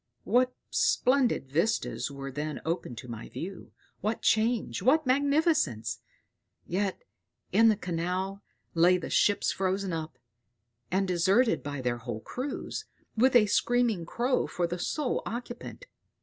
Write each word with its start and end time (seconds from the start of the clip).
What 0.23 0.55
splendid 0.71 1.51
vistas 1.51 2.09
were 2.09 2.31
then 2.31 2.59
opened 2.65 2.97
to 2.97 3.07
my 3.07 3.29
view! 3.29 3.71
What 3.99 4.23
change 4.23 4.81
what 4.81 5.05
magnificence! 5.05 5.99
Yonder 6.65 6.97
in 7.51 7.69
the 7.69 7.75
canal 7.75 8.41
lay 8.73 8.97
the 8.97 9.11
ships 9.11 9.51
frozen 9.51 9.93
up, 9.93 10.17
and 10.89 11.07
deserted 11.07 11.61
by 11.61 11.81
their 11.81 11.97
whole 11.99 12.21
crews, 12.21 12.85
with 13.15 13.35
a 13.35 13.45
screaming 13.45 14.07
crow 14.07 14.47
for 14.47 14.65
the 14.65 14.79
sole 14.79 15.21
occupant. 15.27 15.85